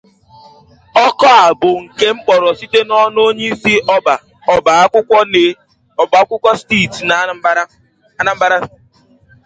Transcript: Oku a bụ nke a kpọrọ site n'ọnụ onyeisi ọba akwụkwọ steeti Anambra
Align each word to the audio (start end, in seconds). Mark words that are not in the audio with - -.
Oku 1.05 1.25
a 1.45 1.57
bụ 1.59 1.69
nke 1.83 2.05
a 2.11 2.17
kpọrọ 2.23 2.49
site 2.59 2.79
n'ọnụ 2.89 3.19
onyeisi 3.29 3.73
ọba 4.53 4.73
akwụkwọ 6.41 6.51
steeti 6.61 6.99
Anambra 8.19 8.57